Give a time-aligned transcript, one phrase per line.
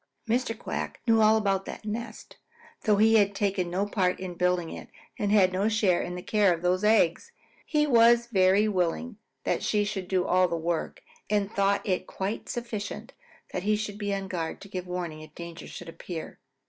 [0.27, 0.57] Mr.
[0.57, 2.37] Quack knew all about that nest,
[2.85, 4.89] though he had taken no part in building it
[5.19, 7.31] and had no share in the care of those eggs.
[7.67, 12.49] He was very willing that she should do all the work and thought it quite
[12.49, 13.13] sufficient
[13.53, 16.39] that he should be on guard to give warning if danger should appear.